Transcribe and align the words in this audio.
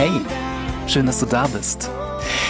Hey, 0.00 0.12
schön, 0.86 1.04
dass 1.04 1.20
du 1.20 1.26
da 1.26 1.46
bist. 1.46 1.90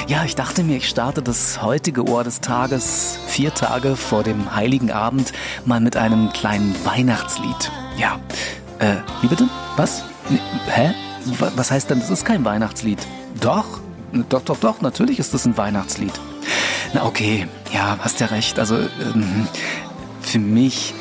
Ja, 0.06 0.22
ich 0.22 0.36
dachte 0.36 0.62
mir, 0.62 0.76
ich 0.76 0.88
starte 0.88 1.20
das 1.20 1.60
heutige 1.60 2.08
Ohr 2.08 2.22
des 2.22 2.40
Tages, 2.40 3.18
vier 3.26 3.52
Tage 3.52 3.96
vor 3.96 4.22
dem 4.22 4.54
Heiligen 4.54 4.92
Abend, 4.92 5.32
mal 5.64 5.80
mit 5.80 5.96
einem 5.96 6.32
kleinen 6.32 6.76
Weihnachtslied. 6.84 7.72
Ja, 7.98 8.20
äh, 8.78 8.98
wie 9.20 9.26
bitte? 9.26 9.48
Was? 9.74 10.04
Nee, 10.28 10.38
hä? 10.68 10.94
Was 11.56 11.72
heißt 11.72 11.90
denn, 11.90 11.98
das 11.98 12.10
ist 12.10 12.24
kein 12.24 12.44
Weihnachtslied? 12.44 13.04
Doch, 13.40 13.80
doch, 14.28 14.42
doch, 14.42 14.58
doch, 14.58 14.80
natürlich 14.80 15.18
ist 15.18 15.34
das 15.34 15.44
ein 15.44 15.56
Weihnachtslied. 15.56 16.12
Na 16.94 17.04
okay, 17.04 17.48
ja, 17.72 17.98
hast 17.98 18.20
ja 18.20 18.26
recht. 18.26 18.60
Also 18.60 18.76
ähm, 18.76 19.48
für 20.20 20.38
mich 20.38 20.94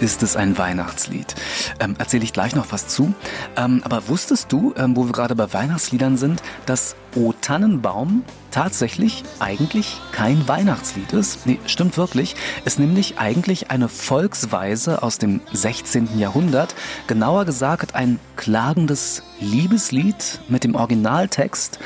ist 0.00 0.22
es 0.22 0.36
ein 0.36 0.58
Weihnachtslied. 0.58 1.34
Ähm, 1.80 1.94
Erzähle 1.98 2.24
ich 2.24 2.32
gleich 2.32 2.54
noch 2.54 2.72
was 2.72 2.88
zu. 2.88 3.14
Ähm, 3.56 3.82
aber 3.84 4.08
wusstest 4.08 4.52
du, 4.52 4.74
ähm, 4.76 4.96
wo 4.96 5.06
wir 5.06 5.12
gerade 5.12 5.34
bei 5.34 5.52
Weihnachtsliedern 5.52 6.16
sind, 6.16 6.42
dass 6.66 6.96
O 7.14 7.32
Tannenbaum 7.40 8.24
tatsächlich 8.50 9.22
eigentlich 9.38 10.00
kein 10.12 10.46
Weihnachtslied 10.48 11.12
ist? 11.12 11.46
Nee, 11.46 11.58
stimmt 11.66 11.96
wirklich. 11.96 12.36
Ist 12.64 12.78
nämlich 12.78 13.18
eigentlich 13.18 13.70
eine 13.70 13.88
Volksweise 13.88 15.02
aus 15.02 15.18
dem 15.18 15.40
16. 15.52 16.18
Jahrhundert. 16.18 16.74
Genauer 17.06 17.44
gesagt 17.44 17.94
ein 17.94 18.18
klagendes 18.36 19.22
Liebeslied 19.40 20.40
mit 20.48 20.64
dem 20.64 20.74
Originaltext 20.74 21.78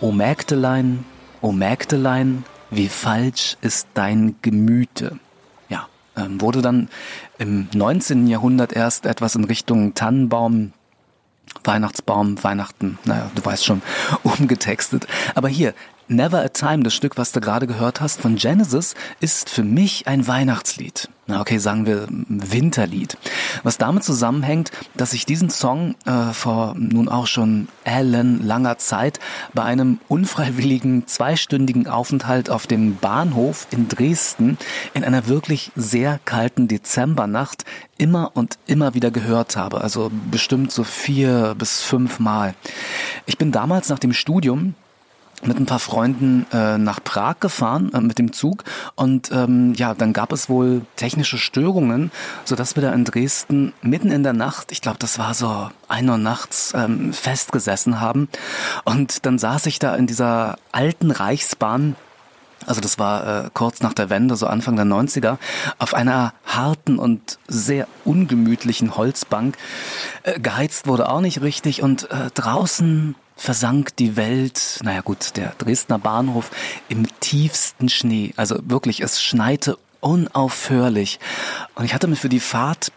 O 0.00 0.10
Mägdelein, 0.10 1.04
O 1.40 1.52
Mägdelein, 1.52 2.44
wie 2.70 2.88
falsch 2.88 3.56
ist 3.60 3.86
dein 3.94 4.34
Gemüte 4.42 5.18
wurde 6.16 6.62
dann 6.62 6.88
im 7.38 7.68
19. 7.74 8.26
Jahrhundert 8.26 8.72
erst 8.72 9.06
etwas 9.06 9.34
in 9.34 9.44
Richtung 9.44 9.94
Tannenbaum, 9.94 10.72
Weihnachtsbaum, 11.64 12.42
Weihnachten, 12.42 12.98
naja, 13.04 13.30
du 13.34 13.44
weißt 13.44 13.64
schon, 13.64 13.82
umgetextet. 14.22 15.06
Aber 15.34 15.48
hier, 15.48 15.74
Never 16.12 16.44
a 16.44 16.48
Time, 16.48 16.82
das 16.82 16.94
Stück, 16.94 17.16
was 17.16 17.32
du 17.32 17.40
gerade 17.40 17.66
gehört 17.66 18.02
hast 18.02 18.20
von 18.20 18.36
Genesis, 18.36 18.94
ist 19.20 19.48
für 19.48 19.64
mich 19.64 20.06
ein 20.06 20.26
Weihnachtslied. 20.26 21.08
Na 21.26 21.40
okay, 21.40 21.56
sagen 21.56 21.86
wir 21.86 22.06
Winterlied. 22.10 23.16
Was 23.62 23.78
damit 23.78 24.04
zusammenhängt, 24.04 24.72
dass 24.94 25.14
ich 25.14 25.24
diesen 25.24 25.48
Song 25.48 25.94
äh, 26.04 26.34
vor 26.34 26.74
nun 26.76 27.08
auch 27.08 27.26
schon 27.26 27.68
ellenlanger 27.84 28.76
Zeit 28.76 29.20
bei 29.54 29.62
einem 29.62 30.00
unfreiwilligen 30.08 31.06
zweistündigen 31.06 31.86
Aufenthalt 31.86 32.50
auf 32.50 32.66
dem 32.66 32.96
Bahnhof 32.96 33.66
in 33.70 33.88
Dresden 33.88 34.58
in 34.92 35.04
einer 35.04 35.28
wirklich 35.28 35.72
sehr 35.76 36.20
kalten 36.26 36.68
Dezembernacht 36.68 37.64
immer 37.96 38.32
und 38.34 38.58
immer 38.66 38.94
wieder 38.94 39.10
gehört 39.10 39.56
habe. 39.56 39.80
Also 39.80 40.10
bestimmt 40.30 40.72
so 40.72 40.84
vier 40.84 41.54
bis 41.56 41.80
fünf 41.80 42.18
Mal. 42.18 42.54
Ich 43.24 43.38
bin 43.38 43.52
damals 43.52 43.88
nach 43.88 44.00
dem 44.00 44.12
Studium 44.12 44.74
mit 45.44 45.58
ein 45.58 45.66
paar 45.66 45.78
Freunden 45.78 46.46
äh, 46.52 46.78
nach 46.78 47.02
Prag 47.02 47.40
gefahren 47.40 47.92
äh, 47.92 48.00
mit 48.00 48.18
dem 48.18 48.32
Zug. 48.32 48.64
Und 48.94 49.30
ähm, 49.32 49.74
ja, 49.74 49.94
dann 49.94 50.12
gab 50.12 50.32
es 50.32 50.48
wohl 50.48 50.82
technische 50.96 51.38
Störungen, 51.38 52.10
so 52.44 52.54
dass 52.54 52.76
wir 52.76 52.82
da 52.82 52.92
in 52.92 53.04
Dresden 53.04 53.72
mitten 53.82 54.10
in 54.10 54.22
der 54.22 54.32
Nacht, 54.32 54.72
ich 54.72 54.80
glaube, 54.80 54.98
das 54.98 55.18
war 55.18 55.34
so 55.34 55.70
ein 55.88 56.08
Uhr 56.08 56.18
nachts, 56.18 56.72
ähm, 56.74 57.12
festgesessen 57.12 58.00
haben. 58.00 58.28
Und 58.84 59.26
dann 59.26 59.38
saß 59.38 59.66
ich 59.66 59.78
da 59.78 59.94
in 59.96 60.06
dieser 60.06 60.56
alten 60.70 61.10
Reichsbahn 61.10 61.96
also 62.66 62.80
das 62.80 62.98
war 62.98 63.46
äh, 63.46 63.50
kurz 63.54 63.80
nach 63.80 63.92
der 63.92 64.10
Wende, 64.10 64.36
so 64.36 64.46
Anfang 64.46 64.76
der 64.76 64.84
90er, 64.84 65.38
auf 65.78 65.94
einer 65.94 66.32
harten 66.44 66.98
und 66.98 67.38
sehr 67.48 67.88
ungemütlichen 68.04 68.96
Holzbank. 68.96 69.56
Äh, 70.22 70.38
geheizt 70.38 70.86
wurde 70.86 71.08
auch 71.08 71.20
nicht 71.20 71.42
richtig. 71.42 71.82
Und 71.82 72.10
äh, 72.10 72.30
draußen 72.34 73.14
versank 73.36 73.96
die 73.96 74.16
Welt, 74.16 74.78
naja 74.82 75.00
gut, 75.00 75.36
der 75.36 75.54
Dresdner 75.58 75.98
Bahnhof 75.98 76.50
im 76.88 77.06
tiefsten 77.20 77.88
Schnee. 77.88 78.32
Also 78.36 78.58
wirklich, 78.64 79.00
es 79.00 79.22
schneite 79.22 79.78
unaufhörlich. 80.00 81.18
Und 81.74 81.84
ich 81.84 81.94
hatte 81.94 82.08
mir 82.08 82.16
für 82.16 82.28
die 82.28 82.40
Fahrt 82.40 82.92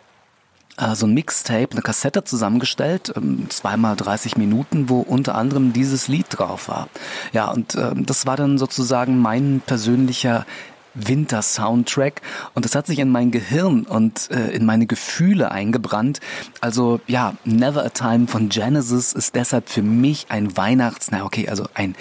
äh, 0.78 0.96
so 0.96 1.06
ein 1.06 1.14
Mixtape, 1.14 1.72
eine 1.72 1.82
Kassette 1.82 2.24
zusammengestellt, 2.24 3.14
ähm, 3.16 3.50
zweimal 3.50 3.96
30 3.96 4.38
Minuten, 4.38 4.90
wo 4.90 5.00
unter 5.00 5.36
anderem 5.36 5.74
dieses 5.74 6.08
Lied 6.08 6.28
drauf 6.30 6.68
war. 6.68 6.90
Ja, 7.32 7.50
und 7.52 7.76
äh, 7.76 7.92
das 7.96 8.26
war 8.26 8.36
dann 8.36 8.58
sozusagen 8.58 9.20
mein 9.20 9.62
persönlicher 9.66 10.46
Winter-Soundtrack 10.96 12.22
und 12.54 12.66
das 12.66 12.76
hat 12.76 12.88
sich 12.88 13.00
in 13.00 13.10
mein 13.10 13.32
Gehirn 13.32 13.84
und 13.84 14.30
äh, 14.32 14.50
in 14.52 14.66
meine 14.66 14.86
Gefühle 14.86 15.52
eingebrannt. 15.52 16.20
Also 16.62 17.00
ja, 17.08 17.36
Never 17.44 17.86
a 17.86 17.90
Time 17.90 18.28
von 18.28 18.50
Genesis 18.50 19.14
ist 19.14 19.36
deshalb 19.36 19.70
für 19.70 19.82
mich 19.82 20.28
ein 20.30 20.58
Weihnachts-, 20.58 21.10
na 21.12 21.24
okay, 21.24 21.48
also 21.50 21.66
ein 21.74 21.96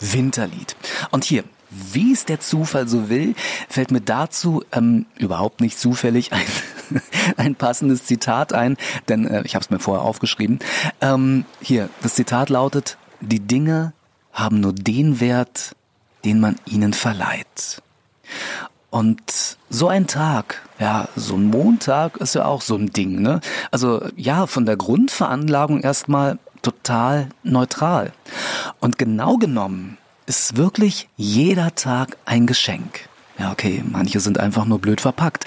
Winterlied. 0.00 0.76
Und 1.10 1.24
hier, 1.24 1.44
wie 1.70 2.12
es 2.12 2.24
der 2.24 2.40
Zufall 2.40 2.88
so 2.88 3.08
will, 3.08 3.34
fällt 3.68 3.90
mir 3.90 4.00
dazu 4.00 4.62
ähm, 4.72 5.06
überhaupt 5.16 5.60
nicht 5.60 5.78
zufällig 5.78 6.32
ein, 6.32 6.42
ein 7.36 7.54
passendes 7.54 8.04
Zitat 8.04 8.52
ein, 8.52 8.76
denn 9.08 9.26
äh, 9.26 9.42
ich 9.44 9.54
habe 9.54 9.64
es 9.64 9.70
mir 9.70 9.80
vorher 9.80 10.04
aufgeschrieben. 10.04 10.60
Ähm, 11.00 11.44
hier, 11.60 11.88
das 12.02 12.14
Zitat 12.14 12.48
lautet, 12.48 12.96
die 13.20 13.40
Dinge 13.40 13.92
haben 14.32 14.60
nur 14.60 14.72
den 14.72 15.20
Wert, 15.20 15.74
den 16.24 16.40
man 16.40 16.56
ihnen 16.66 16.92
verleiht. 16.92 17.82
Und 18.90 19.58
so 19.70 19.88
ein 19.88 20.06
Tag, 20.06 20.62
ja, 20.78 21.08
so 21.16 21.34
ein 21.34 21.46
Montag 21.46 22.18
ist 22.18 22.36
ja 22.36 22.44
auch 22.44 22.62
so 22.62 22.76
ein 22.76 22.90
Ding, 22.90 23.20
ne? 23.20 23.40
Also 23.72 24.06
ja, 24.16 24.46
von 24.46 24.66
der 24.66 24.76
Grundveranlagung 24.76 25.80
erstmal 25.80 26.38
total 26.62 27.28
neutral. 27.42 28.12
Und 28.80 28.98
genau 28.98 29.36
genommen 29.36 29.98
ist 30.26 30.56
wirklich 30.56 31.08
jeder 31.16 31.74
Tag 31.74 32.16
ein 32.24 32.46
Geschenk. 32.46 33.08
Ja, 33.38 33.50
okay, 33.50 33.82
manche 33.84 34.20
sind 34.20 34.38
einfach 34.38 34.64
nur 34.64 34.78
blöd 34.78 35.00
verpackt. 35.00 35.44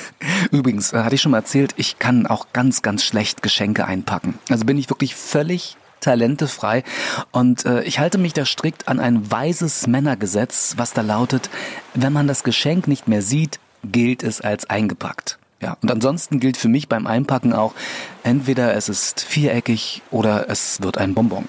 Übrigens, 0.50 0.92
äh, 0.92 1.02
hatte 1.02 1.14
ich 1.14 1.20
schon 1.20 1.32
mal 1.32 1.38
erzählt, 1.38 1.74
ich 1.76 1.98
kann 1.98 2.26
auch 2.26 2.46
ganz, 2.54 2.80
ganz 2.80 3.04
schlecht 3.04 3.42
Geschenke 3.42 3.84
einpacken. 3.84 4.38
Also 4.48 4.64
bin 4.64 4.78
ich 4.78 4.88
wirklich 4.88 5.14
völlig 5.14 5.76
talentefrei. 6.00 6.84
Und 7.32 7.64
äh, 7.64 7.82
ich 7.82 7.98
halte 7.98 8.18
mich 8.18 8.32
da 8.32 8.44
strikt 8.44 8.88
an 8.88 9.00
ein 9.00 9.30
weises 9.30 9.86
Männergesetz, 9.86 10.74
was 10.76 10.92
da 10.92 11.02
lautet, 11.02 11.50
wenn 11.94 12.12
man 12.12 12.26
das 12.26 12.44
Geschenk 12.44 12.88
nicht 12.88 13.08
mehr 13.08 13.22
sieht, 13.22 13.58
gilt 13.84 14.22
es 14.22 14.40
als 14.40 14.68
eingepackt. 14.68 15.38
Ja, 15.60 15.76
und 15.80 15.90
ansonsten 15.90 16.38
gilt 16.38 16.56
für 16.56 16.68
mich 16.68 16.88
beim 16.88 17.06
Einpacken 17.06 17.52
auch, 17.52 17.74
entweder 18.22 18.74
es 18.74 18.88
ist 18.88 19.22
viereckig 19.22 20.02
oder 20.10 20.50
es 20.50 20.82
wird 20.82 20.98
ein 20.98 21.14
Bonbon. 21.14 21.48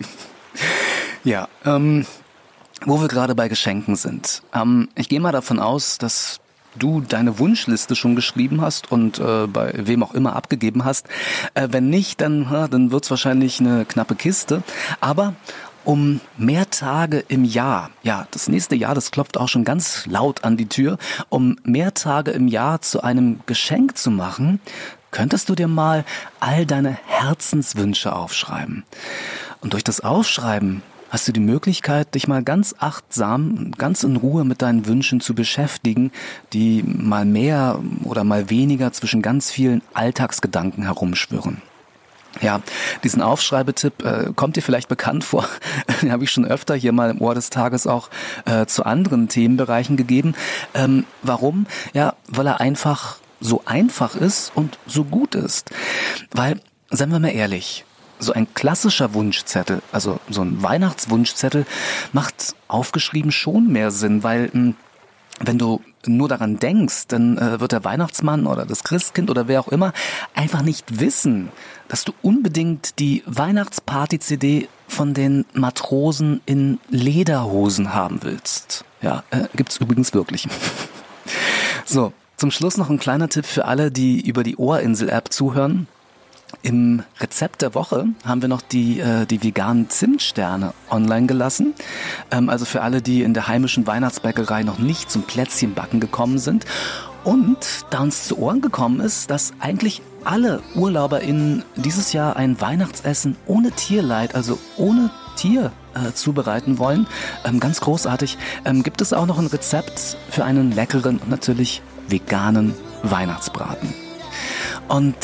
ja, 1.24 1.48
ähm, 1.64 2.06
wo 2.86 3.00
wir 3.00 3.08
gerade 3.08 3.34
bei 3.34 3.48
Geschenken 3.48 3.96
sind. 3.96 4.42
Ähm, 4.54 4.88
ich 4.94 5.08
gehe 5.08 5.20
mal 5.20 5.32
davon 5.32 5.58
aus, 5.58 5.98
dass 5.98 6.40
du 6.76 7.00
deine 7.00 7.38
Wunschliste 7.38 7.96
schon 7.96 8.16
geschrieben 8.16 8.60
hast 8.60 8.90
und 8.90 9.18
äh, 9.18 9.46
bei 9.46 9.72
wem 9.76 10.02
auch 10.02 10.14
immer 10.14 10.36
abgegeben 10.36 10.84
hast. 10.84 11.06
Äh, 11.54 11.68
wenn 11.70 11.90
nicht, 11.90 12.20
dann, 12.20 12.48
ja, 12.50 12.68
dann 12.68 12.90
wird's 12.90 13.10
wahrscheinlich 13.10 13.60
eine 13.60 13.84
knappe 13.84 14.14
Kiste. 14.14 14.62
Aber 15.00 15.34
um 15.84 16.20
mehr 16.36 16.70
Tage 16.70 17.24
im 17.28 17.44
Jahr, 17.44 17.90
ja, 18.02 18.26
das 18.30 18.48
nächste 18.48 18.76
Jahr, 18.76 18.94
das 18.94 19.10
klopft 19.10 19.36
auch 19.36 19.48
schon 19.48 19.64
ganz 19.64 20.06
laut 20.06 20.44
an 20.44 20.56
die 20.56 20.68
Tür, 20.68 20.98
um 21.28 21.56
mehr 21.64 21.94
Tage 21.94 22.30
im 22.30 22.48
Jahr 22.48 22.80
zu 22.82 23.02
einem 23.02 23.40
Geschenk 23.46 23.96
zu 23.96 24.10
machen, 24.10 24.60
könntest 25.10 25.48
du 25.48 25.54
dir 25.54 25.68
mal 25.68 26.04
all 26.40 26.66
deine 26.66 26.96
Herzenswünsche 27.06 28.14
aufschreiben. 28.14 28.84
Und 29.60 29.74
durch 29.74 29.84
das 29.84 30.00
Aufschreiben 30.00 30.82
hast 31.12 31.28
du 31.28 31.32
die 31.32 31.40
Möglichkeit, 31.40 32.14
dich 32.14 32.26
mal 32.26 32.42
ganz 32.42 32.74
achtsam, 32.78 33.72
ganz 33.76 34.02
in 34.02 34.16
Ruhe 34.16 34.44
mit 34.44 34.62
deinen 34.62 34.86
Wünschen 34.86 35.20
zu 35.20 35.34
beschäftigen, 35.34 36.10
die 36.54 36.82
mal 36.82 37.26
mehr 37.26 37.78
oder 38.04 38.24
mal 38.24 38.48
weniger 38.48 38.92
zwischen 38.92 39.20
ganz 39.20 39.50
vielen 39.50 39.82
Alltagsgedanken 39.92 40.84
herumschwirren. 40.84 41.60
Ja, 42.40 42.62
diesen 43.04 43.20
Aufschreibetipp 43.20 44.02
äh, 44.02 44.32
kommt 44.34 44.56
dir 44.56 44.62
vielleicht 44.62 44.88
bekannt 44.88 45.22
vor. 45.22 45.46
Den 46.00 46.10
habe 46.10 46.24
ich 46.24 46.30
schon 46.30 46.46
öfter 46.46 46.74
hier 46.74 46.92
mal 46.92 47.10
im 47.10 47.20
Ohr 47.20 47.34
des 47.34 47.50
Tages 47.50 47.86
auch 47.86 48.08
äh, 48.46 48.64
zu 48.64 48.86
anderen 48.86 49.28
Themenbereichen 49.28 49.98
gegeben. 49.98 50.34
Ähm, 50.72 51.04
warum? 51.20 51.66
Ja, 51.92 52.14
weil 52.26 52.46
er 52.46 52.58
einfach 52.60 53.18
so 53.38 53.60
einfach 53.66 54.14
ist 54.14 54.50
und 54.54 54.78
so 54.86 55.04
gut 55.04 55.34
ist. 55.34 55.72
Weil, 56.30 56.58
seien 56.88 57.12
wir 57.12 57.18
mal 57.18 57.28
ehrlich, 57.28 57.84
so 58.22 58.32
ein 58.32 58.52
klassischer 58.54 59.14
Wunschzettel, 59.14 59.82
also 59.90 60.20
so 60.30 60.42
ein 60.42 60.62
Weihnachtswunschzettel, 60.62 61.66
macht 62.12 62.54
aufgeschrieben 62.68 63.32
schon 63.32 63.68
mehr 63.72 63.90
Sinn, 63.90 64.22
weil 64.22 64.44
mh, 64.46 64.52
hm, 64.52 64.74
wenn 65.40 65.58
du 65.58 65.82
nur 66.06 66.28
daran 66.28 66.58
denkst, 66.58 67.08
dann 67.08 67.36
äh, 67.38 67.60
wird 67.60 67.72
der 67.72 67.84
Weihnachtsmann 67.84 68.46
oder 68.46 68.64
das 68.64 68.84
Christkind 68.84 69.30
oder 69.30 69.48
wer 69.48 69.60
auch 69.60 69.68
immer 69.68 69.92
einfach 70.34 70.62
nicht 70.62 71.00
wissen, 71.00 71.48
dass 71.88 72.04
du 72.04 72.12
unbedingt 72.22 72.98
die 72.98 73.22
Weihnachtsparty-CD 73.26 74.68
von 74.88 75.14
den 75.14 75.44
Matrosen 75.52 76.40
in 76.46 76.78
Lederhosen 76.90 77.94
haben 77.94 78.20
willst. 78.22 78.84
Ja, 79.00 79.24
äh, 79.30 79.44
gibt's 79.54 79.78
übrigens 79.78 80.14
wirklich. 80.14 80.48
so, 81.84 82.12
zum 82.36 82.50
Schluss 82.50 82.76
noch 82.76 82.90
ein 82.90 82.98
kleiner 82.98 83.28
Tipp 83.28 83.46
für 83.46 83.64
alle, 83.64 83.90
die 83.90 84.20
über 84.20 84.42
die 84.42 84.56
Ohrinsel-App 84.56 85.32
zuhören. 85.32 85.86
Im 86.62 87.02
Rezept 87.18 87.62
der 87.62 87.74
Woche 87.74 88.06
haben 88.24 88.42
wir 88.42 88.48
noch 88.48 88.62
die, 88.62 89.00
äh, 89.00 89.26
die 89.26 89.42
veganen 89.42 89.88
Zimtsterne 89.90 90.74
online 90.90 91.26
gelassen. 91.26 91.74
Ähm, 92.30 92.48
also 92.48 92.64
für 92.64 92.82
alle, 92.82 93.02
die 93.02 93.22
in 93.22 93.34
der 93.34 93.48
heimischen 93.48 93.86
Weihnachtsbäckerei 93.86 94.62
noch 94.62 94.78
nicht 94.78 95.10
zum 95.10 95.22
Plätzchenbacken 95.22 96.00
gekommen 96.00 96.38
sind. 96.38 96.66
Und 97.24 97.58
da 97.90 98.00
uns 98.00 98.24
zu 98.24 98.38
Ohren 98.38 98.60
gekommen 98.60 99.00
ist, 99.00 99.30
dass 99.30 99.52
eigentlich 99.60 100.02
alle 100.24 100.62
UrlauberInnen 100.74 101.64
dieses 101.76 102.12
Jahr 102.12 102.36
ein 102.36 102.60
Weihnachtsessen 102.60 103.36
ohne 103.46 103.72
Tierleid, 103.72 104.34
also 104.34 104.58
ohne 104.76 105.10
Tier 105.36 105.72
äh, 105.94 106.12
zubereiten 106.12 106.78
wollen, 106.78 107.06
ähm, 107.44 107.60
ganz 107.60 107.80
großartig, 107.80 108.38
ähm, 108.64 108.82
gibt 108.82 109.00
es 109.00 109.12
auch 109.12 109.26
noch 109.26 109.38
ein 109.38 109.46
Rezept 109.46 110.16
für 110.30 110.44
einen 110.44 110.72
leckeren 110.72 111.18
und 111.18 111.30
natürlich 111.30 111.82
veganen 112.08 112.74
Weihnachtsbraten. 113.02 114.11
Und 114.92 115.16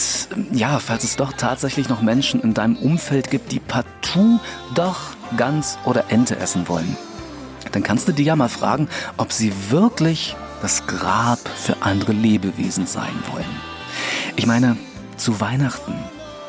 ja, 0.50 0.78
falls 0.78 1.04
es 1.04 1.16
doch 1.16 1.34
tatsächlich 1.34 1.90
noch 1.90 2.00
Menschen 2.00 2.40
in 2.40 2.54
deinem 2.54 2.76
Umfeld 2.76 3.30
gibt, 3.30 3.52
die 3.52 3.60
partout 3.60 4.40
doch 4.74 4.98
Gans 5.36 5.76
oder 5.84 6.06
Ente 6.08 6.38
essen 6.38 6.68
wollen, 6.68 6.96
dann 7.72 7.82
kannst 7.82 8.08
du 8.08 8.12
dir 8.12 8.24
ja 8.24 8.34
mal 8.34 8.48
fragen, 8.48 8.88
ob 9.18 9.30
sie 9.30 9.52
wirklich 9.68 10.34
das 10.62 10.86
Grab 10.86 11.38
für 11.46 11.82
andere 11.82 12.12
Lebewesen 12.12 12.86
sein 12.86 13.12
wollen. 13.30 13.44
Ich 14.36 14.46
meine, 14.46 14.78
zu 15.18 15.38
Weihnachten, 15.38 15.92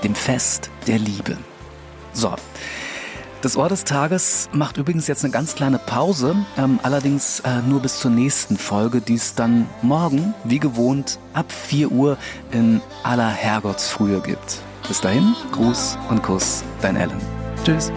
dem 0.01 0.16
Fest 0.16 0.69
der 0.88 1.00
Liebe. 1.00 1.36
So, 2.13 2.33
das 3.41 3.56
Ohr 3.56 3.69
des 3.69 3.83
Tages 3.86 4.50
macht 4.51 4.77
übrigens 4.77 5.07
jetzt 5.07 5.24
eine 5.24 5.31
ganz 5.31 5.56
kleine 5.56 5.80
Pause, 5.80 6.36
ähm, 6.57 6.80
allerdings 6.83 7.39
äh, 7.41 7.62
nur 7.68 7.81
bis 7.81 8.00
zur 8.00 8.12
nächsten 8.12 8.57
Folge, 8.57 9.01
die 9.01 9.15
es 9.15 9.36
dann 9.36 9.68
morgen, 9.81 10.33
wie 10.44 10.59
gewohnt, 10.59 11.19
ab 11.33 11.51
4 11.51 11.91
Uhr 11.91 12.18
in 12.51 12.81
aller 13.03 13.30
Herrgottsfrühe 13.30 14.19
gibt. 14.21 14.62
Bis 14.88 15.01
dahin, 15.01 15.36
Gruß 15.51 15.97
und 16.09 16.24
Kuss, 16.24 16.63
dein 16.81 16.97
Alan. 16.97 17.21
Tschüss. 17.63 17.91